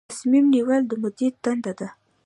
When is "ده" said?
1.79-1.89